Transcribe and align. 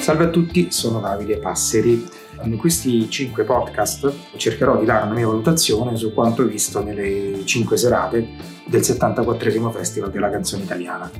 Salve 0.00 0.24
a 0.24 0.28
tutti, 0.30 0.70
sono 0.70 1.00
Davide 1.00 1.38
Passeri. 1.38 2.08
In 2.44 2.56
questi 2.56 3.08
cinque 3.08 3.44
podcast 3.44 4.12
cercherò 4.36 4.78
di 4.78 4.84
dare 4.84 5.04
una 5.04 5.14
mia 5.14 5.26
valutazione 5.26 5.96
su 5.96 6.12
quanto 6.12 6.44
visto 6.44 6.82
nelle 6.82 7.42
cinque 7.44 7.76
serate 7.76 8.26
del 8.66 8.82
74 8.82 9.70
Festival 9.70 10.10
della 10.10 10.30
canzone 10.30 10.64
italiana. 10.64 11.10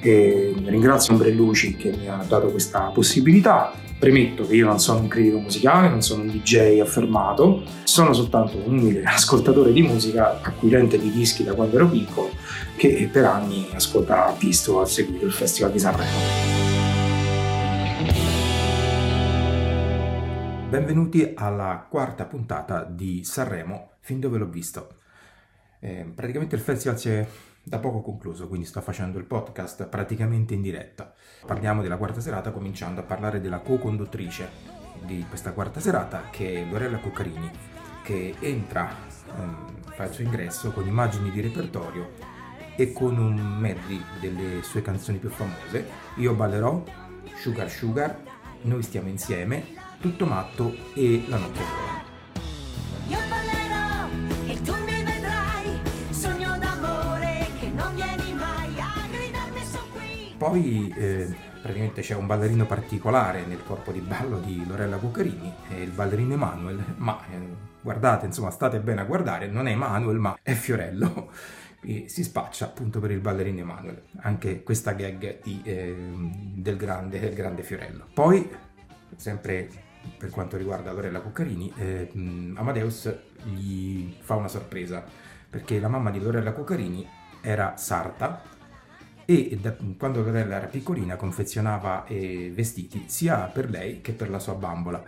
E 0.00 0.54
ringrazio 0.64 1.14
Ombrelluci 1.14 1.76
che 1.76 1.94
mi 1.96 2.08
ha 2.08 2.22
dato 2.28 2.48
questa 2.48 2.90
possibilità. 2.92 3.72
Premetto 3.98 4.46
che 4.46 4.56
io 4.56 4.66
non 4.66 4.78
sono 4.78 5.00
un 5.00 5.08
critico 5.08 5.38
musicale, 5.38 5.88
non 5.88 6.02
sono 6.02 6.22
un 6.22 6.28
DJ 6.28 6.80
affermato, 6.80 7.62
sono 7.84 8.12
soltanto 8.12 8.58
un 8.62 8.76
umile 8.78 9.02
ascoltatore 9.06 9.72
di 9.72 9.80
musica, 9.80 10.40
acquirente 10.42 10.98
di 10.98 11.10
dischi 11.10 11.42
da 11.42 11.54
quando 11.54 11.76
ero 11.76 11.88
piccolo, 11.88 12.30
che 12.76 13.08
per 13.10 13.24
anni 13.24 13.66
ascolta, 13.72 14.26
ha 14.26 14.34
visto, 14.38 14.82
ha 14.82 14.86
seguito 14.86 15.24
il 15.24 15.32
Festival 15.32 15.72
di 15.72 15.78
Sanremo. 15.78 16.55
Benvenuti 20.68 21.32
alla 21.36 21.86
quarta 21.88 22.24
puntata 22.24 22.82
di 22.82 23.22
Sanremo, 23.22 23.92
fin 24.00 24.18
dove 24.18 24.36
l'ho 24.36 24.48
visto. 24.48 24.96
Eh, 25.78 26.10
praticamente 26.12 26.56
il 26.56 26.60
festival 26.60 26.98
si 26.98 27.08
è 27.08 27.26
da 27.62 27.78
poco 27.78 28.02
concluso, 28.02 28.48
quindi 28.48 28.66
sto 28.66 28.80
facendo 28.80 29.18
il 29.18 29.26
podcast 29.26 29.86
praticamente 29.86 30.54
in 30.54 30.62
diretta. 30.62 31.14
Parliamo 31.46 31.82
della 31.82 31.96
quarta 31.96 32.20
serata 32.20 32.50
cominciando 32.50 33.00
a 33.00 33.04
parlare 33.04 33.40
della 33.40 33.60
co-conduttrice 33.60 34.48
di 35.04 35.24
questa 35.28 35.52
quarta 35.52 35.78
serata 35.78 36.30
che 36.30 36.54
è 36.54 36.64
Lorella 36.68 36.98
Cuccarini, 36.98 37.48
che 38.02 38.34
entra, 38.40 38.92
ehm, 39.38 39.82
fa 39.94 40.04
il 40.06 40.12
suo 40.12 40.24
ingresso 40.24 40.72
con 40.72 40.84
immagini 40.84 41.30
di 41.30 41.42
repertorio 41.42 42.10
e 42.74 42.92
con 42.92 43.16
un 43.16 43.36
medley 43.60 44.02
delle 44.20 44.64
sue 44.64 44.82
canzoni 44.82 45.18
più 45.18 45.30
famose. 45.30 45.86
Io 46.16 46.34
ballerò, 46.34 46.82
Sugar 47.36 47.70
Sugar, 47.70 48.34
Noi 48.62 48.82
stiamo 48.82 49.08
insieme 49.08 49.85
tutto 50.00 50.26
matto 50.26 50.74
e 50.94 51.24
La 51.28 51.38
notte 51.38 51.60
vola. 51.60 52.04
Io 53.08 53.18
ballerò 53.28 54.08
e 54.46 54.60
tu 54.62 54.74
mi 54.84 55.02
vedrai, 55.04 55.80
sogno 56.10 56.58
d'amore 56.58 57.46
che 57.58 57.68
non 57.68 57.94
vieni 57.94 58.34
mai 58.34 58.78
a 58.78 58.92
gridarmi 59.10 59.64
su 59.64 59.78
qui. 59.92 60.34
Poi 60.36 60.92
eh, 60.96 61.34
praticamente 61.62 62.02
c'è 62.02 62.14
un 62.14 62.26
ballerino 62.26 62.66
particolare 62.66 63.44
nel 63.46 63.62
corpo 63.64 63.92
di 63.92 64.00
ballo 64.00 64.38
di 64.38 64.64
Lorella 64.66 64.96
Cuccarini, 64.96 65.52
è 65.68 65.74
il 65.74 65.90
ballerino 65.90 66.34
Emanuel, 66.34 66.94
ma 66.96 67.18
eh, 67.30 67.38
guardate, 67.80 68.26
insomma, 68.26 68.50
state 68.50 68.80
bene 68.80 69.00
a 69.02 69.04
guardare, 69.04 69.46
non 69.46 69.66
è 69.66 69.72
Emanuel 69.72 70.18
ma 70.18 70.38
è 70.42 70.52
Fiorello. 70.52 71.30
E 71.88 72.08
si 72.08 72.24
spaccia 72.24 72.64
appunto 72.64 72.98
per 72.98 73.12
il 73.12 73.20
ballerino 73.20 73.60
Emanuel, 73.60 74.02
anche 74.16 74.64
questa 74.64 74.92
gag 74.92 75.40
di, 75.42 75.60
eh, 75.62 75.94
del, 76.54 76.76
grande, 76.76 77.20
del 77.20 77.32
grande 77.32 77.62
Fiorello. 77.62 78.06
Poi, 78.12 78.50
sempre 79.14 79.68
per 80.16 80.30
quanto 80.30 80.56
riguarda 80.56 80.92
Lorella 80.92 81.20
Cuccarini, 81.20 81.72
eh, 81.76 82.10
Amadeus 82.54 83.14
gli 83.44 84.14
fa 84.20 84.34
una 84.34 84.48
sorpresa 84.48 85.04
perché 85.48 85.78
la 85.78 85.88
mamma 85.88 86.10
di 86.10 86.20
Lorella 86.20 86.52
Cuccarini 86.52 87.06
era 87.40 87.76
sarta 87.76 88.42
e 89.24 89.58
da, 89.60 89.74
quando 89.98 90.22
Lorella 90.22 90.56
era 90.56 90.66
piccolina 90.66 91.16
confezionava 91.16 92.04
eh, 92.06 92.52
vestiti 92.54 93.04
sia 93.06 93.46
per 93.46 93.70
lei 93.70 94.00
che 94.00 94.12
per 94.12 94.30
la 94.30 94.38
sua 94.38 94.54
bambola 94.54 95.02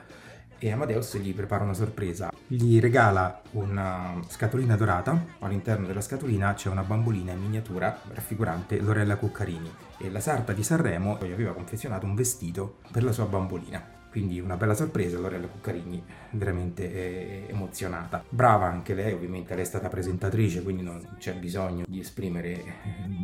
e 0.58 0.72
Amadeus 0.72 1.16
gli 1.19 1.32
prepara 1.34 1.64
una 1.64 1.74
sorpresa. 1.74 2.32
Gli 2.46 2.80
regala 2.80 3.41
una 3.52 4.20
scatolina 4.26 4.76
dorata, 4.76 5.24
all'interno 5.38 5.86
della 5.86 6.00
scatolina 6.00 6.54
c'è 6.54 6.69
una 6.69 6.82
bambolina 6.82 7.32
in 7.32 7.41
miniatura 7.41 8.00
raffigurante 8.12 8.80
Lorella 8.80 9.16
Cuccarini 9.16 9.70
e 9.98 10.10
la 10.10 10.20
sarta 10.20 10.52
di 10.52 10.62
Sanremo 10.62 11.19
gli 11.22 11.30
aveva 11.30 11.52
confezionato 11.52 12.06
un 12.06 12.14
vestito 12.14 12.78
per 12.91 13.04
la 13.04 13.12
sua 13.12 13.26
bambolina. 13.26 13.97
Quindi 14.19 14.41
una 14.41 14.56
bella 14.56 14.74
sorpresa, 14.74 15.16
Lorella 15.16 15.47
Cuccarini 15.47 16.02
veramente 16.30 16.92
eh, 16.92 17.44
emozionata. 17.50 18.25
Brava 18.28 18.66
anche 18.66 18.92
lei, 18.92 19.12
ovviamente 19.12 19.54
lei 19.54 19.62
è 19.62 19.66
stata 19.66 19.88
presentatrice, 19.88 20.65
quindi 20.65 20.82
non 20.82 21.15
c'è 21.19 21.37
bisogno 21.37 21.84
di 21.87 22.00
esprimere 22.00 22.48
eh, 22.48 22.65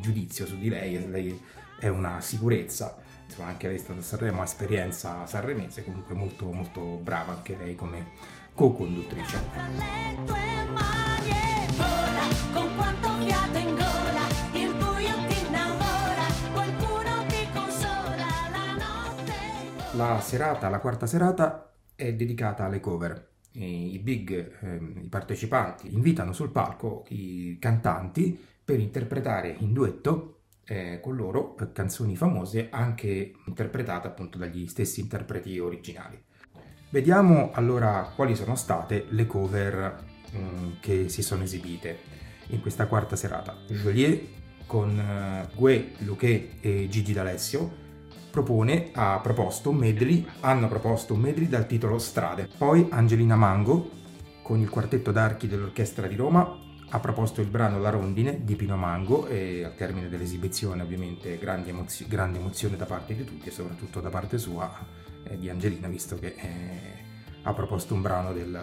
giudizio 0.00 0.46
su 0.46 0.56
di 0.56 0.68
lei, 0.68 1.10
lei 1.10 1.42
è 1.80 1.88
una 1.88 2.20
sicurezza. 2.20 2.96
Insomma, 3.26 3.48
anche 3.48 3.66
lei 3.66 3.74
è 3.74 3.80
stata 3.80 3.98
a 3.98 4.02
Sanremo, 4.04 4.40
ha 4.40 4.44
esperienza 4.44 5.26
sanremese, 5.26 5.82
comunque 5.82 6.14
molto 6.14 6.52
molto 6.52 6.80
brava 7.02 7.32
anche 7.32 7.56
lei 7.56 7.74
come 7.74 8.10
co-conduttrice. 8.54 11.03
La 19.96 20.18
serata, 20.20 20.68
la 20.68 20.80
quarta 20.80 21.06
serata, 21.06 21.72
è 21.94 22.12
dedicata 22.14 22.64
alle 22.64 22.80
cover. 22.80 23.28
I 23.52 24.00
big, 24.02 24.58
ehm, 24.60 25.02
i 25.04 25.08
partecipanti, 25.08 25.94
invitano 25.94 26.32
sul 26.32 26.50
palco 26.50 27.04
i 27.10 27.58
cantanti 27.60 28.36
per 28.64 28.80
interpretare 28.80 29.54
in 29.56 29.72
duetto 29.72 30.40
eh, 30.64 30.98
con 31.00 31.14
loro 31.14 31.54
canzoni 31.72 32.16
famose 32.16 32.68
anche 32.70 33.34
interpretate 33.46 34.08
appunto 34.08 34.36
dagli 34.36 34.66
stessi 34.66 35.00
interpreti 35.00 35.60
originali. 35.60 36.20
Vediamo 36.90 37.52
allora 37.52 38.10
quali 38.16 38.34
sono 38.34 38.56
state 38.56 39.06
le 39.10 39.26
cover 39.26 40.04
mh, 40.32 40.38
mm, 40.38 40.72
che 40.80 41.08
si 41.08 41.22
sono 41.22 41.44
esibite 41.44 41.98
in 42.48 42.60
questa 42.60 42.86
quarta 42.86 43.14
serata. 43.14 43.56
Joliet 43.68 44.26
con 44.66 44.98
uh, 44.98 45.54
Gue, 45.54 45.92
Luque 45.98 46.60
e 46.60 46.88
Gigi 46.88 47.12
D'Alessio 47.12 47.82
propone, 48.34 48.90
ha 48.94 49.20
proposto 49.20 49.70
un 49.70 49.76
medley, 49.76 50.26
hanno 50.40 50.66
proposto 50.66 51.14
un 51.14 51.20
medley 51.20 51.46
dal 51.46 51.68
titolo 51.68 52.00
Strade. 52.00 52.48
Poi 52.58 52.88
Angelina 52.90 53.36
Mango, 53.36 53.90
con 54.42 54.58
il 54.58 54.68
quartetto 54.68 55.12
d'archi 55.12 55.46
dell'Orchestra 55.46 56.08
di 56.08 56.16
Roma, 56.16 56.58
ha 56.88 56.98
proposto 56.98 57.40
il 57.40 57.46
brano 57.46 57.78
La 57.78 57.90
Rondine 57.90 58.42
di 58.42 58.56
Pino 58.56 58.76
Mango 58.76 59.28
e 59.28 59.62
al 59.62 59.76
termine 59.76 60.08
dell'esibizione 60.08 60.82
ovviamente 60.82 61.38
grande, 61.38 61.70
emozio- 61.70 62.06
grande 62.08 62.38
emozione 62.40 62.76
da 62.76 62.86
parte 62.86 63.14
di 63.14 63.24
tutti 63.24 63.48
e 63.48 63.52
soprattutto 63.52 64.00
da 64.00 64.10
parte 64.10 64.36
sua 64.36 64.68
eh, 65.22 65.38
di 65.38 65.48
Angelina 65.48 65.86
visto 65.86 66.16
che 66.18 66.34
eh, 66.36 66.78
ha 67.42 67.52
proposto 67.54 67.94
un 67.94 68.02
brano 68.02 68.32
del, 68.32 68.60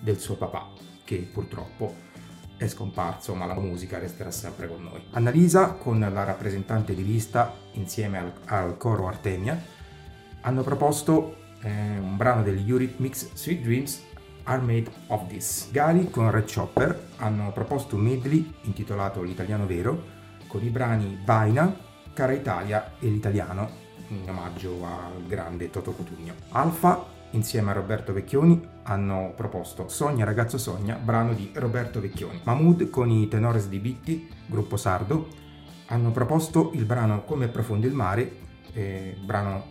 del 0.00 0.18
suo 0.18 0.34
papà 0.34 0.72
che 1.04 1.28
purtroppo 1.32 1.94
è 2.64 2.68
scomparso, 2.68 3.34
ma 3.34 3.46
la 3.46 3.54
musica 3.54 3.98
resterà 3.98 4.30
sempre 4.30 4.68
con 4.68 4.82
noi. 4.82 5.02
Annalisa, 5.10 5.72
con 5.72 6.00
la 6.00 6.24
rappresentante 6.24 6.94
di 6.94 7.04
lista 7.04 7.54
insieme 7.72 8.18
al, 8.18 8.32
al 8.46 8.76
coro 8.76 9.06
Artemia, 9.06 9.60
hanno 10.40 10.62
proposto 10.62 11.36
eh, 11.62 11.98
un 11.98 12.16
brano 12.16 12.42
degli 12.42 12.68
Eurythmics 12.68 13.32
Sweet 13.34 13.62
Dreams 13.62 14.02
Are 14.44 14.60
Made 14.60 14.90
of 15.08 15.26
This. 15.28 15.70
Gali 15.70 16.10
con 16.10 16.30
Red 16.30 16.52
Chopper 16.52 17.08
hanno 17.16 17.52
proposto 17.52 17.96
un 17.96 18.02
medley 18.02 18.52
intitolato 18.62 19.22
L'italiano 19.22 19.66
vero 19.66 20.12
con 20.46 20.62
i 20.62 20.68
brani 20.68 21.18
Vaina, 21.24 21.74
Cara 22.12 22.32
Italia 22.32 22.92
e 23.00 23.08
l'italiano 23.08 23.82
in 24.08 24.28
omaggio 24.28 24.84
al 24.84 25.26
grande 25.26 25.70
Toto 25.70 25.92
Cutugno. 25.92 26.34
Alfa 26.50 27.13
insieme 27.34 27.70
a 27.70 27.74
Roberto 27.74 28.12
Vecchioni, 28.12 28.60
hanno 28.84 29.32
proposto 29.36 29.88
Sogna 29.88 30.24
ragazzo 30.24 30.58
sogna, 30.58 30.94
brano 30.96 31.34
di 31.34 31.50
Roberto 31.54 32.00
Vecchioni. 32.00 32.40
Mahmood 32.44 32.90
con 32.90 33.10
i 33.10 33.28
Tenores 33.28 33.68
di 33.68 33.78
Bitti, 33.78 34.28
gruppo 34.46 34.76
sardo, 34.76 35.28
hanno 35.86 36.10
proposto 36.10 36.70
il 36.74 36.84
brano 36.84 37.24
Come 37.24 37.48
profondo 37.48 37.86
il 37.86 37.92
mare, 37.92 38.36
eh, 38.72 39.16
brano 39.22 39.64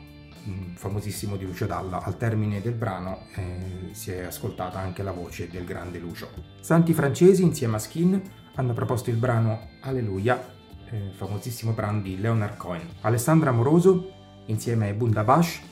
mm, 0.48 0.76
famosissimo 0.76 1.38
di 1.38 1.46
Lucio 1.46 1.66
Dalla. 1.66 2.04
Al 2.04 2.18
termine 2.18 2.62
del 2.62 2.74
brano 2.74 3.28
eh, 3.36 3.90
si 3.94 4.12
è 4.12 4.24
ascoltata 4.24 4.80
anche 4.80 5.04
la 5.04 5.12
voce 5.12 5.48
del 5.50 5.66
grande 5.66 6.00
Lucio. 6.00 6.30
Santi 6.60 6.94
Francesi 6.94 7.44
insieme 7.44 7.76
a 7.76 7.80
Skin 7.80 8.22
hanno 8.56 8.74
proposto 8.74 9.10
il 9.10 9.18
brano 9.18 9.70
Alleluia, 9.82 10.44
eh, 10.90 11.12
famosissimo 11.16 11.72
brano 11.72 12.02
di 12.02 12.20
Leonard 12.20 12.58
Cohen. 12.58 12.88
Alessandra 13.02 13.50
Amoroso 13.50 14.12
insieme 14.46 14.90
a 14.90 14.94
Bundabash 14.94 15.72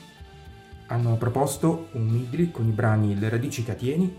hanno 0.86 1.16
proposto 1.16 1.88
un 1.92 2.06
medley 2.06 2.50
con 2.50 2.66
i 2.66 2.72
brani 2.72 3.18
Le 3.18 3.28
radici 3.28 3.64
Catieni, 3.64 4.14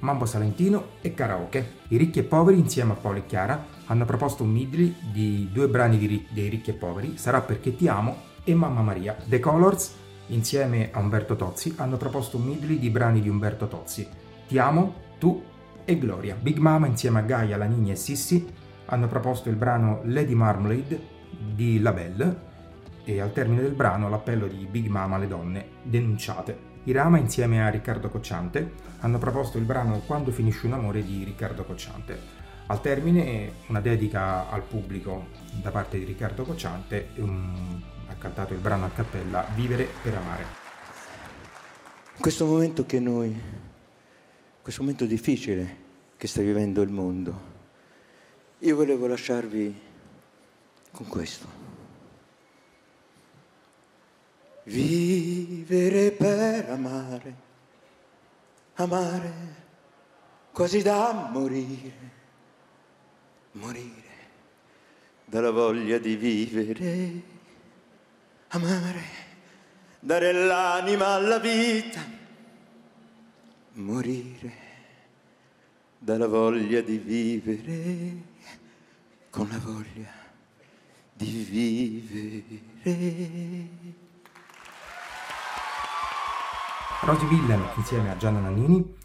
Mambo 0.00 0.26
Salentino 0.26 0.86
e 1.00 1.14
Karaoke. 1.14 1.76
I 1.88 1.96
ricchi 1.96 2.18
e 2.18 2.24
poveri 2.24 2.58
insieme 2.58 2.92
a 2.92 2.96
Paolo 2.96 3.18
e 3.18 3.26
Chiara 3.26 3.66
hanno 3.86 4.04
proposto 4.04 4.42
un 4.42 4.50
medley 4.50 4.94
di 5.12 5.48
due 5.52 5.68
brani 5.68 5.96
di, 5.98 6.26
dei 6.30 6.48
ricchi 6.48 6.70
e 6.70 6.74
poveri, 6.74 7.16
Sarà 7.16 7.40
perché 7.40 7.74
ti 7.74 7.88
amo 7.88 8.16
e 8.44 8.54
Mamma 8.54 8.82
Maria. 8.82 9.16
The 9.26 9.40
Colors 9.40 9.94
insieme 10.28 10.90
a 10.92 10.98
Umberto 11.00 11.36
Tozzi 11.36 11.74
hanno 11.76 11.96
proposto 11.96 12.36
un 12.36 12.44
medley 12.44 12.78
di 12.78 12.90
brani 12.90 13.20
di 13.20 13.28
Umberto 13.28 13.66
Tozzi, 13.66 14.06
Ti 14.46 14.58
amo, 14.58 14.94
tu 15.18 15.42
e 15.84 15.98
Gloria. 15.98 16.34
Big 16.34 16.58
Mama 16.58 16.86
insieme 16.86 17.20
a 17.20 17.22
Gaia, 17.22 17.56
Lanini 17.56 17.90
e 17.90 17.96
Sissi 17.96 18.46
hanno 18.86 19.06
proposto 19.06 19.48
il 19.48 19.56
brano 19.56 20.00
Lady 20.04 20.34
Marmalade 20.34 21.00
di 21.54 21.80
La 21.80 21.92
Belle 21.92 22.52
e 23.04 23.20
al 23.20 23.32
termine 23.32 23.62
del 23.62 23.72
brano 23.72 24.08
l'appello 24.08 24.46
di 24.46 24.66
Big 24.66 24.86
Mama 24.88 25.16
alle 25.16 25.28
donne 25.28 25.66
denunciate. 25.82 26.72
I 26.84 26.92
Rama 26.92 27.18
insieme 27.18 27.64
a 27.64 27.70
Riccardo 27.70 28.08
Cocciante 28.08 28.72
hanno 29.00 29.18
proposto 29.18 29.58
il 29.58 29.64
brano 29.64 30.00
Quando 30.00 30.30
finisce 30.30 30.66
un 30.66 30.72
amore 30.72 31.04
di 31.04 31.24
Riccardo 31.24 31.64
Cocciante. 31.64 32.42
Al 32.66 32.80
termine 32.80 33.52
una 33.68 33.80
dedica 33.80 34.48
al 34.48 34.62
pubblico 34.62 35.26
da 35.62 35.70
parte 35.70 35.98
di 35.98 36.04
Riccardo 36.04 36.44
Cocciante 36.44 37.08
um, 37.16 37.82
cantato 38.24 38.54
il 38.54 38.60
brano 38.60 38.86
a 38.86 38.88
cappella 38.88 39.46
Vivere 39.54 39.86
per 40.02 40.14
amare. 40.14 40.42
In 42.14 42.20
questo 42.22 42.46
momento 42.46 42.86
che 42.86 42.98
noi, 42.98 43.38
questo 44.62 44.80
momento 44.80 45.04
difficile 45.04 45.82
che 46.16 46.26
sta 46.26 46.40
vivendo 46.40 46.80
il 46.80 46.90
mondo, 46.90 47.52
io 48.60 48.76
volevo 48.76 49.06
lasciarvi 49.06 49.78
con 50.90 51.06
questo. 51.06 51.63
Vivere 54.64 56.10
per 56.12 56.70
amare, 56.70 57.34
amare 58.74 59.32
quasi 60.52 60.80
da 60.80 61.28
morire, 61.30 61.92
morire 63.52 64.02
dalla 65.26 65.50
voglia 65.50 65.98
di 65.98 66.16
vivere, 66.16 67.22
amare, 68.48 69.02
dare 70.00 70.32
l'anima 70.32 71.08
alla 71.08 71.38
vita, 71.38 72.00
morire 73.72 74.52
dalla 75.98 76.26
voglia 76.26 76.80
di 76.80 76.96
vivere, 76.96 78.22
con 79.28 79.46
la 79.48 79.58
voglia 79.58 80.10
di 81.12 82.02
vivere. 82.82 83.32
Rosy 87.04 87.26
Willem 87.26 87.62
insieme 87.76 88.10
a 88.10 88.16
Gianna 88.16 88.40
Nannini 88.40 88.96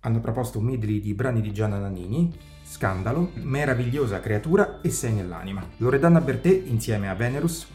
hanno 0.00 0.18
proposto 0.18 0.58
un 0.58 0.64
medley 0.64 1.00
di 1.00 1.14
brani 1.14 1.40
di 1.40 1.52
Gianna 1.52 1.78
Nannini, 1.78 2.36
Scandalo, 2.64 3.30
Meravigliosa 3.34 4.18
creatura 4.18 4.80
e 4.80 4.90
Sei 4.90 5.12
nell'anima. 5.12 5.64
Loredana 5.76 6.20
Bertè 6.20 6.48
insieme 6.48 7.08
a 7.08 7.14
Venerus 7.14 7.68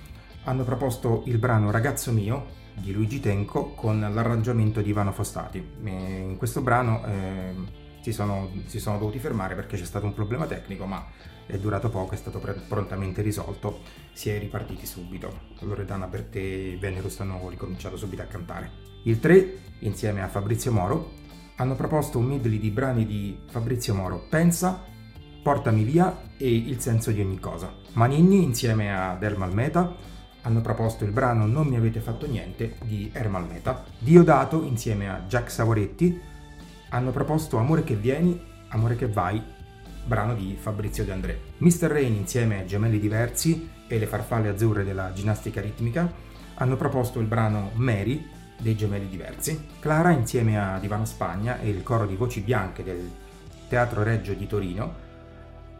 hanno 0.43 0.65
proposto 0.65 1.23
il 1.27 1.37
brano 1.37 1.71
Ragazzo 1.71 2.11
mio 2.11 2.47
di 2.73 2.91
Luigi 2.91 3.21
Tenco 3.21 3.69
con 3.69 4.01
l'arrangiamento 4.01 4.81
di 4.81 4.89
Ivano 4.89 5.13
Fostati. 5.13 5.65
E 5.81 5.89
in 5.89 6.35
questo 6.35 6.59
brano 6.59 7.05
eh, 7.05 7.53
si, 8.01 8.11
sono, 8.11 8.49
si, 8.65 8.79
sono, 8.79 8.97
dovuti 8.97 9.17
fermare 9.17 9.55
perché 9.55 9.77
c'è 9.77 9.85
stato 9.85 10.05
un 10.05 10.13
problema 10.13 10.45
tecnico, 10.45 10.85
ma 10.85 11.05
è 11.45 11.57
durato 11.57 11.89
poco, 11.89 12.15
è 12.15 12.17
stato 12.17 12.39
pre- 12.39 12.61
prontamente 12.67 13.21
risolto, 13.21 13.79
si 14.11 14.29
è 14.29 14.37
ripartiti 14.39 14.85
subito. 14.85 15.39
Loredana 15.61 16.07
Bertè 16.07 16.37
e 16.37 16.77
Venerus 16.77 17.17
hanno 17.21 17.47
ricominciato 17.47 17.95
subito 17.95 18.21
a 18.21 18.25
cantare. 18.25 18.88
Il 19.03 19.19
3, 19.19 19.57
insieme 19.79 20.21
a 20.21 20.27
Fabrizio 20.27 20.73
Moro, 20.73 21.11
hanno 21.55 21.75
proposto 21.75 22.17
un 22.17 22.25
medley 22.25 22.59
di 22.59 22.69
brani 22.69 23.05
di 23.05 23.37
Fabrizio 23.47 23.93
Moro, 23.93 24.25
Pensa, 24.29 24.83
Portami 25.41 25.83
via 25.83 26.27
e 26.37 26.53
Il 26.53 26.81
senso 26.81 27.11
di 27.11 27.21
ogni 27.21 27.39
cosa. 27.39 27.73
Manini, 27.93 28.43
insieme 28.43 28.93
a 28.93 29.17
Ermal 29.19 29.53
Meta, 29.53 29.95
hanno 30.41 30.59
proposto 30.61 31.05
il 31.05 31.11
brano 31.11 31.45
Non 31.45 31.67
mi 31.67 31.77
avete 31.77 32.01
fatto 32.01 32.27
niente 32.27 32.75
di 32.83 33.09
Ermal 33.13 33.47
Meta. 33.47 33.85
Diodato, 33.97 34.63
insieme 34.63 35.09
a 35.09 35.23
Jack 35.27 35.49
Savoretti, 35.49 36.19
hanno 36.89 37.11
proposto 37.11 37.57
Amore 37.57 37.83
che 37.83 37.95
vieni, 37.95 38.39
Amore 38.69 38.97
che 38.97 39.07
vai, 39.07 39.41
brano 40.05 40.35
di 40.35 40.57
Fabrizio 40.59 41.05
De 41.05 41.11
André. 41.13 41.39
Mr. 41.57 41.87
Rain, 41.87 42.15
insieme 42.15 42.59
a 42.59 42.65
Gemelli 42.65 42.99
Diversi 42.99 43.69
e 43.87 43.97
le 43.97 44.07
farfalle 44.07 44.49
azzurre 44.49 44.83
della 44.83 45.13
ginnastica 45.13 45.61
ritmica, 45.61 46.11
hanno 46.55 46.75
proposto 46.75 47.19
il 47.19 47.27
brano 47.27 47.71
Mary 47.75 48.37
dei 48.59 48.75
gemelli 48.75 49.09
diversi. 49.09 49.67
Clara, 49.79 50.11
insieme 50.11 50.59
a 50.59 50.77
Divano 50.79 51.05
Spagna 51.05 51.59
e 51.59 51.69
il 51.69 51.83
coro 51.83 52.05
di 52.05 52.15
voci 52.15 52.41
bianche 52.41 52.83
del 52.83 53.09
Teatro 53.67 54.03
Reggio 54.03 54.33
di 54.33 54.47
Torino, 54.47 55.07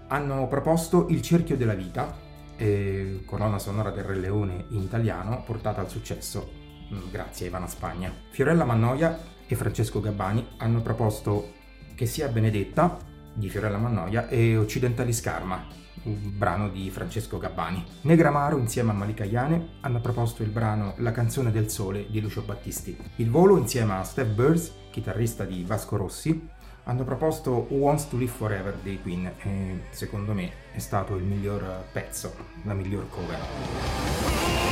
hanno 0.08 0.48
proposto 0.48 1.08
Il 1.10 1.22
cerchio 1.22 1.56
della 1.56 1.76
vita, 1.76 2.16
eh, 2.56 3.22
colonna 3.26 3.60
sonora 3.60 3.92
del 3.92 4.04
Re 4.04 4.16
Leone 4.16 4.66
in 4.70 4.82
italiano, 4.82 5.44
portata 5.46 5.82
al 5.82 5.90
successo 5.90 6.52
mm, 6.92 7.12
grazie 7.12 7.46
a 7.46 7.50
Ivana 7.50 7.68
Spagna. 7.68 8.12
Fiorella 8.32 8.66
Mannoia 8.66 9.18
e 9.46 9.56
Francesco 9.56 10.00
Gabbani 10.00 10.46
hanno 10.58 10.82
proposto 10.82 11.54
Che 11.96 12.06
sia 12.06 12.30
benedetta 12.30 12.98
di 13.34 13.50
Fiorella 13.50 13.78
Mannoia 13.78 14.28
e 14.28 14.58
Occidentali 14.58 15.14
Scarma 15.14 15.80
un 16.04 16.38
brano 16.38 16.70
di 16.70 16.90
Francesco 16.90 17.38
Gabbani. 17.38 17.84
Negramaro 18.02 18.58
insieme 18.58 18.92
a 18.92 18.94
Malika 18.94 19.24
Iane 19.24 19.78
hanno 19.82 20.00
proposto 20.00 20.44
il 20.44 20.50
brano 20.50 20.94
La 20.98 21.12
canzone 21.12 21.52
del 21.52 21.70
sole 21.70 22.10
di 22.10 22.22
Lucio 22.22 22.42
Battisti. 22.42 22.96
Il 23.18 23.30
volo 23.30 23.58
insieme 23.58 23.94
a 23.94 24.04
Steph 24.04 24.30
Burrs, 24.30 24.72
chitarrista 24.92 25.44
di 25.44 25.64
Vasco 25.64 25.98
Rossi, 25.98 26.48
hanno 26.84 27.04
proposto 27.04 27.68
Who 27.70 27.78
Wants 27.78 28.08
to 28.10 28.18
Live 28.18 28.32
Forever 28.32 28.76
dei 28.82 29.02
Queen 29.02 29.32
e 29.42 29.82
secondo 29.90 30.34
me 30.34 30.52
è 30.72 30.80
stato 30.80 31.16
il 31.16 31.24
miglior 31.24 31.84
pezzo, 31.92 32.34
la 32.64 32.74
miglior 32.74 33.08
cover. 33.10 34.69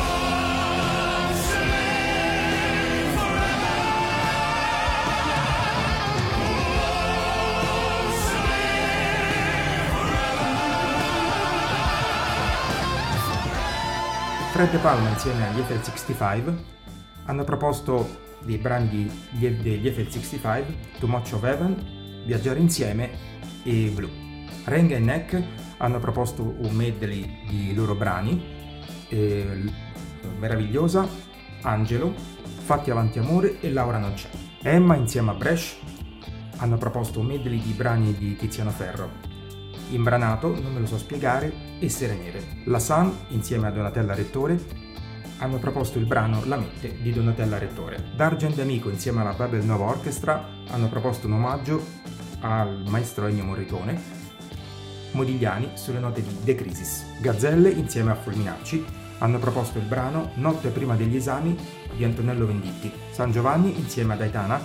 Fred 14.57 14.71
De 14.71 14.80
Palma 14.80 15.09
insieme 15.09 15.48
agli 15.48 15.59
Eiffel 15.59 15.83
65 15.83 16.63
hanno 17.25 17.44
proposto 17.44 18.09
dei 18.44 18.57
brani 18.57 19.07
degli 19.30 19.86
Eiffel 19.86 20.09
65, 20.09 20.75
Too 20.98 21.07
Much 21.07 21.33
of 21.33 21.44
Heaven, 21.44 22.24
Viaggiare 22.25 22.57
insieme 22.57 23.12
e 23.62 23.92
Blue. 23.94 24.09
Renga 24.63 24.95
e 24.95 25.00
Neck 25.00 25.44
hanno 25.77 26.00
proposto 26.00 26.42
un 26.42 26.74
medley 26.74 27.45
di 27.48 27.75
loro 27.75 27.94
brani, 27.94 28.44
eh, 29.09 29.63
Meravigliosa, 30.39 31.07
Angelo, 31.62 32.15
Fatti 32.63 32.89
avanti 32.89 33.19
amore 33.19 33.60
e 33.60 33.71
Laura 33.71 34.00
non 34.00 34.15
c'è. 34.15 34.30
Emma 34.63 34.95
insieme 34.95 35.30
a 35.30 35.33
Bresh 35.36 35.77
hanno 36.57 36.77
proposto 36.80 37.19
un 37.19 37.27
medley 37.27 37.62
di 37.62 37.74
brani 37.74 38.12
di 38.18 38.36
Tiziano 38.36 38.71
Ferro, 38.71 39.07
Imbranato, 39.92 40.60
non 40.60 40.74
me 40.74 40.80
lo 40.80 40.88
so 40.88 40.98
spiegare, 40.98 41.67
e 41.79 41.89
Serenere. 41.89 42.44
La 42.65 42.79
Sun, 42.79 43.13
insieme 43.29 43.68
a 43.68 43.71
Donatella 43.71 44.13
Rettore, 44.13 44.59
hanno 45.39 45.57
proposto 45.57 46.00
il 46.00 46.06
brano 46.06 46.44
La 46.45 46.57
Mette 46.57 46.97
di 47.01 47.12
Donatella 47.12 47.57
Rettore. 47.57 48.12
D'Argent 48.15 48.59
Amico, 48.59 48.89
insieme 48.89 49.21
alla 49.21 49.33
Babel 49.33 49.63
Nova 49.63 49.85
Orchestra, 49.85 50.47
hanno 50.69 50.89
proposto 50.89 51.27
un 51.27 51.33
omaggio 51.33 51.83
al 52.39 52.83
maestro 52.88 53.27
Ennio 53.27 53.44
Morricone. 53.44 54.15
Modigliani 55.12 55.71
sulle 55.74 56.00
note 56.00 56.21
di 56.21 56.35
De 56.44 56.56
Crisis. 56.56 57.06
Gazzelle, 57.19 57.69
insieme 57.69 58.12
a 58.12 58.15
Fulminacci, 58.15 58.85
hanno 59.19 59.39
proposto 59.39 59.77
il 59.77 59.85
brano 59.85 60.31
Notte 60.35 60.69
prima 60.69 60.95
degli 60.95 61.15
esami 61.15 61.57
di 61.95 62.03
Antonello 62.03 62.45
Venditti. 62.45 62.91
San 63.12 63.31
Giovanni, 63.31 63.77
insieme 63.77 64.13
ad 64.13 64.22
Aitana, 64.22 64.60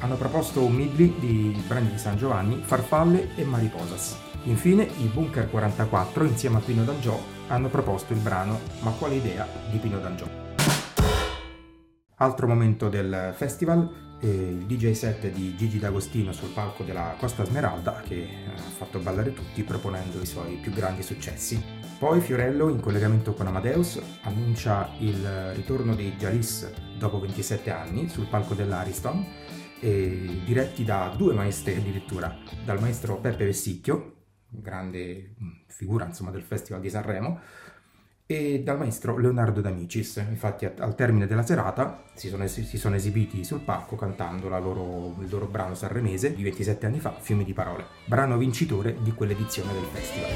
hanno 0.00 0.16
proposto 0.16 0.62
un 0.62 0.74
medley 0.74 1.14
di 1.18 1.62
brani 1.66 1.90
di 1.90 1.98
San 1.98 2.16
Giovanni, 2.16 2.60
Farfalle 2.64 3.34
e 3.36 3.44
Mariposas. 3.44 4.21
Infine, 4.44 4.88
i 4.98 5.06
Bunker 5.06 5.48
44 5.48 6.24
insieme 6.24 6.56
a 6.56 6.60
Pino 6.60 6.82
D'Angiò 6.82 7.16
hanno 7.46 7.68
proposto 7.68 8.12
il 8.12 8.18
brano 8.18 8.58
Ma 8.80 8.90
quale 8.90 9.14
idea 9.14 9.46
di 9.70 9.78
Pino 9.78 10.00
D'Angiò. 10.00 10.26
Altro 12.16 12.48
momento 12.48 12.88
del 12.88 13.32
festival, 13.36 14.16
eh, 14.20 14.28
il 14.28 14.66
DJ 14.66 14.92
set 14.92 15.30
di 15.30 15.54
Gigi 15.54 15.78
D'Agostino 15.78 16.32
sul 16.32 16.50
palco 16.50 16.82
della 16.82 17.14
Costa 17.18 17.44
Smeralda 17.44 18.02
che 18.04 18.28
ha 18.52 18.58
fatto 18.58 18.98
ballare 18.98 19.32
tutti 19.32 19.62
proponendo 19.62 20.20
i 20.20 20.26
suoi 20.26 20.56
più 20.56 20.72
grandi 20.72 21.04
successi. 21.04 21.62
Poi 21.98 22.20
Fiorello, 22.20 22.68
in 22.68 22.80
collegamento 22.80 23.34
con 23.34 23.46
Amadeus, 23.46 24.00
annuncia 24.22 24.90
il 24.98 25.52
ritorno 25.54 25.94
dei 25.94 26.16
Jalis 26.16 26.68
dopo 26.98 27.20
27 27.20 27.70
anni 27.70 28.08
sul 28.08 28.26
palco 28.26 28.54
dell'Ariston, 28.54 29.24
diretti 29.78 30.84
da 30.84 31.12
due 31.16 31.32
maestri 31.32 31.76
addirittura, 31.76 32.36
dal 32.64 32.80
maestro 32.80 33.18
Peppe 33.18 33.44
Vessicchio, 33.44 34.21
grande 34.52 35.34
mm, 35.42 35.50
figura 35.66 36.04
insomma, 36.06 36.30
del 36.30 36.42
Festival 36.42 36.80
di 36.80 36.90
Sanremo, 36.90 37.40
e 38.26 38.62
dal 38.62 38.78
maestro 38.78 39.18
Leonardo 39.18 39.60
D'Amicis. 39.60 40.24
Infatti 40.28 40.64
al 40.64 40.94
termine 40.94 41.26
della 41.26 41.44
serata 41.44 42.04
si 42.14 42.28
sono, 42.28 42.46
si 42.46 42.78
sono 42.78 42.94
esibiti 42.94 43.44
sul 43.44 43.60
palco 43.60 43.96
cantando 43.96 44.48
loro, 44.48 45.16
il 45.20 45.28
loro 45.28 45.46
brano 45.46 45.74
sanremese 45.74 46.34
di 46.34 46.42
27 46.42 46.86
anni 46.86 47.00
fa, 47.00 47.12
Fiumi 47.18 47.44
di 47.44 47.52
parole, 47.52 47.84
brano 48.06 48.38
vincitore 48.38 48.96
di 49.02 49.12
quell'edizione 49.12 49.72
del 49.72 49.84
festival. 49.92 50.30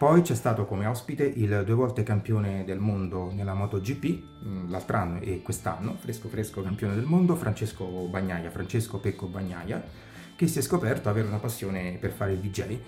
Poi 0.00 0.22
c'è 0.22 0.34
stato 0.34 0.64
come 0.64 0.86
ospite 0.86 1.24
il 1.24 1.62
due 1.66 1.74
volte 1.74 2.02
campione 2.02 2.64
del 2.64 2.78
mondo 2.78 3.30
nella 3.30 3.52
MotoGP, 3.52 4.22
mm, 4.46 4.70
l'altro 4.70 4.96
anno 4.96 5.20
e 5.20 5.42
quest'anno, 5.42 5.94
fresco 5.98 6.28
fresco 6.28 6.62
campione 6.62 6.94
del 6.94 7.04
mondo, 7.04 7.36
Francesco 7.36 7.84
Bagnaia, 7.84 8.48
Francesco 8.48 8.98
Pecco 8.98 9.26
Bagnaia, 9.26 9.84
che 10.36 10.46
si 10.46 10.58
è 10.58 10.62
scoperto 10.62 11.10
avere 11.10 11.28
una 11.28 11.36
passione 11.36 11.98
per 12.00 12.12
fare 12.12 12.32
il 12.32 12.38
DJ. 12.38 12.78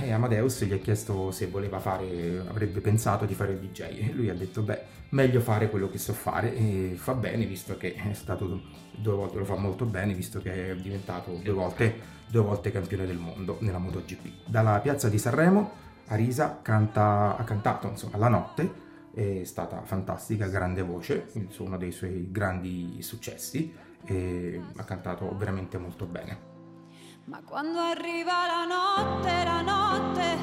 e 0.00 0.12
Amadeus 0.12 0.62
gli 0.64 0.74
ha 0.74 0.76
chiesto 0.76 1.30
se 1.30 1.46
voleva 1.46 1.80
fare, 1.80 2.44
avrebbe 2.46 2.82
pensato 2.82 3.24
di 3.24 3.32
fare 3.32 3.52
il 3.52 3.58
DJ 3.58 3.80
e 4.08 4.12
lui 4.12 4.28
ha 4.28 4.34
detto 4.34 4.60
beh, 4.60 4.82
meglio 5.10 5.40
fare 5.40 5.70
quello 5.70 5.88
che 5.88 5.96
so 5.96 6.12
fare 6.12 6.54
e 6.54 6.92
fa 6.94 7.14
bene 7.14 7.46
visto 7.46 7.78
che 7.78 7.94
è 7.94 8.12
stato 8.12 8.60
due 8.98 9.14
volte, 9.14 9.38
lo 9.38 9.46
fa 9.46 9.56
molto 9.56 9.86
bene 9.86 10.12
visto 10.12 10.42
che 10.42 10.72
è 10.72 10.76
diventato 10.76 11.40
due 11.42 11.54
volte, 11.54 12.18
due 12.26 12.42
volte 12.42 12.70
campione 12.70 13.06
del 13.06 13.16
mondo 13.16 13.56
nella 13.60 13.78
MotoGP. 13.78 14.44
Dalla 14.44 14.78
piazza 14.80 15.08
di 15.08 15.16
Sanremo 15.16 15.88
Arisa 16.10 16.58
canta, 16.60 17.36
ha 17.36 17.44
cantato 17.44 17.86
insomma, 17.86 18.16
la 18.16 18.28
notte, 18.28 18.88
è 19.14 19.44
stata 19.44 19.82
fantastica, 19.84 20.48
grande 20.48 20.82
voce, 20.82 21.30
uno 21.58 21.76
dei 21.76 21.92
suoi 21.92 22.32
grandi 22.32 23.00
successi 23.00 23.72
e 24.04 24.60
ha 24.76 24.82
cantato 24.82 25.32
veramente 25.36 25.78
molto 25.78 26.06
bene. 26.06 26.48
Ma 27.26 27.40
quando 27.44 27.78
arriva 27.78 28.32
la 28.44 28.64
notte, 28.66 29.44
la 29.44 29.60
notte, 29.60 30.36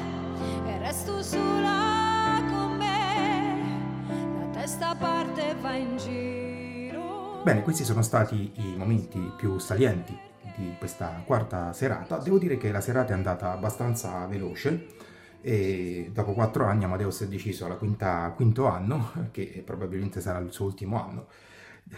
e 0.64 0.78
resto 0.78 1.22
sola 1.22 2.42
con 2.48 2.76
me, 2.78 4.38
la 4.38 4.46
testa 4.60 4.94
parte 4.94 5.50
e 5.50 5.54
va 5.56 5.74
in 5.74 5.98
giro. 5.98 7.42
Bene, 7.42 7.62
questi 7.62 7.84
sono 7.84 8.00
stati 8.00 8.52
i 8.54 8.74
momenti 8.74 9.20
più 9.36 9.58
salienti 9.58 10.18
di 10.56 10.74
questa 10.78 11.22
quarta 11.26 11.74
serata. 11.74 12.16
Devo 12.16 12.38
dire 12.38 12.56
che 12.56 12.72
la 12.72 12.80
serata 12.80 13.12
è 13.12 13.16
andata 13.16 13.52
abbastanza 13.52 14.24
veloce 14.24 15.16
e 15.40 16.10
dopo 16.12 16.32
quattro 16.32 16.66
anni 16.66 16.84
Amadeus 16.84 17.22
è 17.22 17.28
deciso 17.28 17.66
al 17.66 17.78
quinto 17.78 18.66
anno, 18.66 19.12
che 19.30 19.62
probabilmente 19.64 20.20
sarà 20.20 20.38
il 20.38 20.52
suo 20.52 20.66
ultimo 20.66 21.02
anno, 21.02 21.26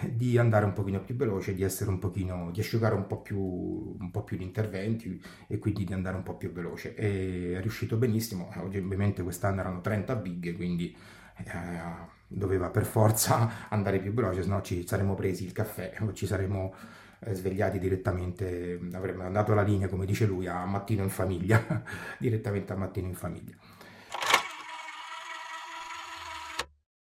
di 0.09 0.38
andare 0.38 0.64
un 0.64 0.73
pochino 0.73 1.00
più 1.00 1.16
veloce, 1.16 1.54
di 1.54 1.62
essere 1.62 1.90
un 1.90 1.99
pochino, 1.99 2.50
di 2.52 2.61
asciugare 2.61 2.94
un 2.94 3.06
po' 3.06 3.20
più, 3.20 3.38
un 3.38 4.11
po 4.11 4.23
più 4.23 4.37
gli 4.37 4.42
interventi 4.42 5.20
e 5.49 5.59
quindi 5.59 5.85
di 5.85 5.92
andare 5.92 6.16
un 6.16 6.23
po' 6.23 6.37
più 6.37 6.52
veloce. 6.52 6.94
E 6.94 7.56
è 7.56 7.61
riuscito 7.61 7.97
benissimo, 7.97 8.50
oggi 8.56 8.78
ovviamente 8.78 9.23
quest'anno 9.23 9.61
erano 9.61 9.80
30 9.80 10.14
big, 10.16 10.54
quindi 10.54 10.94
eh, 11.37 12.18
doveva 12.26 12.70
per 12.70 12.85
forza 12.85 13.68
andare 13.70 13.99
più 13.99 14.12
veloce, 14.12 14.42
se 14.42 14.49
no 14.49 14.62
ci 14.62 14.87
saremmo 14.87 15.14
presi 15.14 15.44
il 15.44 15.52
caffè 15.52 15.92
ci 16.12 16.26
saremmo 16.26 16.73
eh, 16.73 17.00
svegliati 17.33 17.79
direttamente, 17.79 18.79
avremmo 18.93 19.25
andato 19.25 19.55
la 19.55 19.62
linea, 19.62 19.89
come 19.89 20.07
dice 20.07 20.27
lui, 20.27 20.47
a 20.47 20.65
mattino 20.65 21.03
in 21.03 21.11
famiglia, 21.11 21.83
direttamente 22.19 22.73
a 22.73 22.77
mattino 22.77 23.07
in 23.07 23.15
famiglia. 23.15 23.55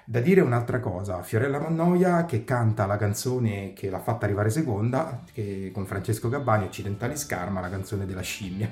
Da 0.08 0.20
dire 0.20 0.40
un'altra 0.40 0.78
cosa, 0.78 1.20
Fiorella 1.22 1.58
Mannoia 1.58 2.26
che 2.26 2.44
canta 2.44 2.86
la 2.86 2.96
canzone 2.96 3.72
che 3.72 3.90
l'ha 3.90 3.98
fatta 3.98 4.24
arrivare 4.24 4.50
seconda, 4.50 5.24
che, 5.32 5.72
con 5.74 5.84
Francesco 5.84 6.28
Gabbani, 6.28 6.66
Occidentali 6.66 7.16
Scarma, 7.16 7.60
la 7.60 7.68
canzone 7.68 8.06
della 8.06 8.20
scimmia, 8.20 8.70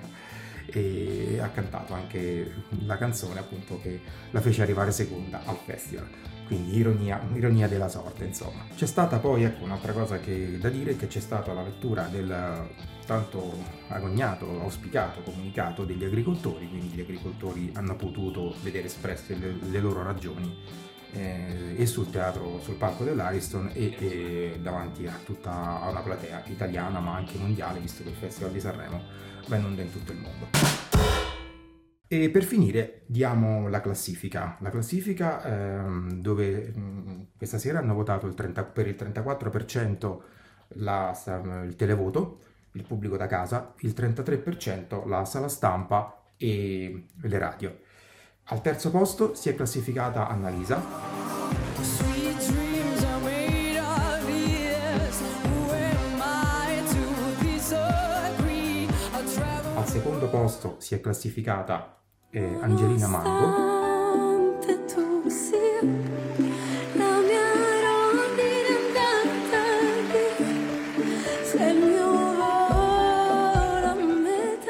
e 0.67 1.39
ha 1.41 1.49
cantato 1.49 1.93
anche 1.93 2.53
la 2.85 2.97
canzone 2.97 3.41
appunto 3.41 3.81
che 3.81 4.01
la 4.31 4.41
fece 4.41 4.63
arrivare 4.63 4.91
seconda 4.91 5.43
al 5.45 5.59
festival 5.65 6.09
quindi 6.47 6.77
ironia, 6.77 7.21
ironia, 7.35 7.69
della 7.69 7.89
sorte 7.89 8.25
insomma. 8.25 8.67
C'è 8.75 8.87
stata 8.87 9.19
poi 9.19 9.45
ecco, 9.45 9.65
un'altra 9.65 9.93
cosa 9.93 10.19
che, 10.19 10.59
da 10.59 10.69
dire 10.69 10.97
che 10.97 11.07
c'è 11.07 11.21
stata 11.21 11.53
la 11.53 11.63
lettura 11.63 12.07
del 12.11 12.69
tanto 13.07 13.59
agognato, 13.89 14.61
auspicato 14.61 15.23
comunicato 15.23 15.85
degli 15.85 16.05
agricoltori, 16.05 16.69
quindi 16.69 16.89
gli 16.89 17.01
agricoltori 17.01 17.71
hanno 17.75 17.97
potuto 17.97 18.55
vedere 18.63 18.87
espresse 18.87 19.37
le, 19.37 19.57
le 19.69 19.81
loro 19.81 20.03
ragioni 20.03 20.57
eh, 21.15 21.75
e 21.77 21.87
sul 21.87 22.11
teatro, 22.11 22.61
sul 22.61 22.75
palco 22.75 23.05
dell'Ariston 23.05 23.71
e, 23.73 23.97
e 23.99 24.59
davanti 24.61 25.07
a 25.07 25.19
tutta 25.25 25.81
a 25.81 25.89
una 25.89 26.01
platea 26.01 26.45
italiana 26.47 27.01
ma 27.01 27.15
anche 27.15 27.39
mondiale, 27.39 27.79
visto 27.81 28.03
che 28.03 28.11
il 28.11 28.17
Festival 28.17 28.53
di 28.53 28.61
Sanremo 28.61 29.01
va 29.47 29.57
in 29.57 29.65
onda 29.65 29.83
in 29.83 29.93
tutto 29.93 30.13
il 30.13 30.19
mondo. 30.19 30.47
E 32.07 32.31
per 32.31 32.45
finire 32.45 33.03
diamo 33.07 33.69
la 33.69 33.81
classifica, 33.81 34.57
la 34.61 34.71
classifica 34.71 35.43
ehm, 35.43 36.21
dove 36.21 36.73
mh, 36.75 36.81
mm, 36.81 37.21
questa 37.37 37.59
sera 37.59 37.79
hanno 37.79 37.95
votato 37.95 38.27
il 38.27 38.35
30, 38.35 38.65
per 38.65 38.87
il 38.87 38.95
34% 38.95 40.21
la, 40.77 41.63
il 41.65 41.75
televoto, 41.77 42.41
il 42.73 42.85
pubblico 42.85 43.17
da 43.17 43.27
casa, 43.27 43.75
il 43.81 43.95
33% 43.97 45.09
la 45.09 45.25
sala 45.25 45.49
stampa 45.49 46.23
e 46.37 47.07
le 47.21 47.39
radio. 47.39 47.79
Al 48.49 48.61
terzo 48.61 48.91
posto 48.91 49.35
si 49.35 49.49
è 49.49 49.55
classificata 49.55 50.29
Annalisa. 50.29 50.83
Al 59.75 59.89
secondo 59.89 60.29
posto 60.29 60.77
si 60.79 60.95
è 60.95 61.01
classificata 61.01 62.03
eh, 62.29 62.59
Angelina 62.61 63.09
Mango. 63.09 63.73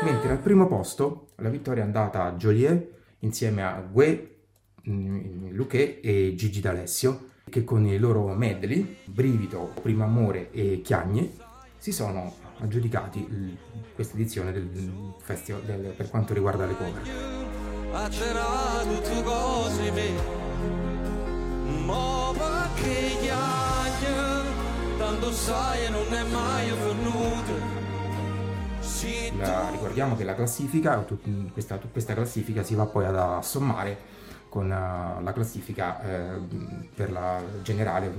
Mentre 0.02 0.31
al 0.31 0.38
primo 0.38 0.69
posto 0.69 1.31
la 1.38 1.49
vittoria 1.49 1.83
è 1.83 1.87
andata 1.87 2.23
a 2.23 2.33
Joliet 2.35 2.93
insieme 3.25 3.62
a 3.64 3.81
Gue, 3.81 4.37
Luque 4.85 6.00
e 6.00 6.35
Gigi 6.37 6.61
D'Alessio 6.61 7.33
che 7.49 7.64
con 7.64 7.87
i 7.87 7.99
loro 7.99 8.33
medley, 8.35 8.99
Brivido, 9.04 9.73
Primo 9.83 10.04
Amore 10.04 10.50
e 10.50 10.81
Chiagne 10.83 11.31
si 11.78 11.93
sono 11.93 12.35
aggiudicati 12.59 13.57
questa 13.95 14.14
edizione 14.14 14.52
del 14.52 15.14
festival 15.19 15.62
del, 15.62 15.93
per 15.97 16.09
quanto 16.09 16.33
riguarda 16.35 16.66
le 16.66 16.76
cover. 16.76 17.02
La, 29.37 29.68
ricordiamo 29.70 30.16
che 30.16 30.25
la 30.25 30.34
classifica, 30.34 31.04
questa, 31.52 31.78
questa, 31.78 32.14
classifica 32.14 32.62
si 32.62 32.75
va 32.75 32.87
poi 32.87 33.04
ad 33.04 33.16
assommare 33.16 33.96
con 34.49 34.64
uh, 34.66 35.23
la 35.23 35.32
classifica 35.32 36.00
uh, 36.00 36.46
per 36.94 37.11
la 37.11 37.42
generale 37.62 38.11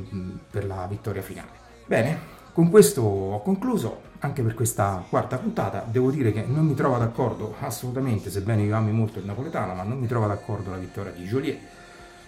per 0.50 0.65
la 0.65 0.86
vittoria 0.88 1.22
finale. 1.22 1.50
Bene, 1.86 2.20
con 2.51 2.70
questo 2.70 3.01
ho 3.01 3.42
concluso 3.42 4.01
anche 4.20 4.42
per 4.44 4.54
questa 4.54 5.04
quarta 5.10 5.38
puntata. 5.38 5.86
Devo 5.88 6.12
dire 6.12 6.32
che 6.32 6.44
non 6.44 6.65
mi 6.65 6.75
trovo 6.75 6.98
d'accordo 6.98 7.56
assolutamente, 7.60 8.30
sebbene 8.30 8.63
io 8.63 8.75
ami 8.75 8.92
molto 8.92 9.20
il 9.20 9.25
napoletano, 9.25 9.74
ma 9.74 9.84
non 9.84 10.00
mi 10.00 10.08
trovo 10.08 10.27
d'accordo 10.27 10.72
la 10.72 10.77
vittoria 10.77 11.12
di 11.12 11.24
Joliet. 11.24 11.60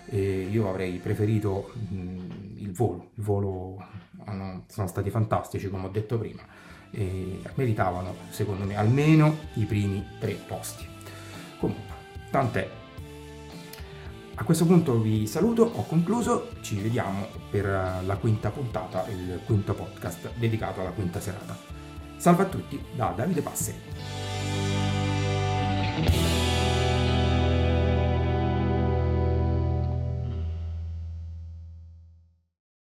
E 0.09 0.47
io 0.49 0.69
avrei 0.69 0.97
preferito 0.97 1.71
mh, 1.73 2.57
il 2.57 2.71
volo. 2.71 3.09
Il 3.15 3.23
volo 3.23 3.85
hanno, 4.25 4.63
sono 4.67 4.87
stati 4.87 5.09
fantastici, 5.09 5.69
come 5.69 5.87
ho 5.87 5.89
detto 5.89 6.17
prima, 6.17 6.41
e 6.97 7.41
meritavano, 7.53 8.15
secondo 8.29 8.65
me, 8.65 8.75
almeno 8.75 9.37
i 9.53 9.65
primi 9.65 10.03
tre 10.19 10.33
posti. 10.33 10.83
Comunque, 11.59 11.93
tant'è. 12.31 12.69
A 14.39 14.43
questo 14.43 14.65
punto 14.65 14.99
vi 14.99 15.27
saluto, 15.27 15.61
ho 15.63 15.83
concluso, 15.85 16.49
ci 16.61 16.79
vediamo 16.79 17.27
per 17.51 17.65
la 17.65 18.17
quinta 18.17 18.49
puntata, 18.49 19.05
il 19.09 19.41
quinto 19.45 19.73
podcast 19.73 20.31
dedicato 20.35 20.81
alla 20.81 20.91
quinta 20.91 21.19
serata. 21.19 21.55
Salve 22.17 22.43
a 22.43 22.45
tutti 22.47 22.83
da 22.95 23.13
Davide 23.15 23.41
Passeri. 23.41 23.77